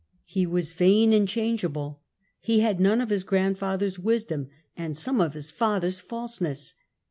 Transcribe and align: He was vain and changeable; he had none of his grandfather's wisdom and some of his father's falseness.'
He 0.25 0.47
was 0.47 0.73
vain 0.73 1.13
and 1.13 1.27
changeable; 1.27 2.01
he 2.39 2.61
had 2.61 2.79
none 2.79 3.01
of 3.01 3.11
his 3.11 3.23
grandfather's 3.23 3.99
wisdom 3.99 4.49
and 4.75 4.97
some 4.97 5.21
of 5.21 5.35
his 5.35 5.51
father's 5.51 5.99
falseness.' 5.99 6.73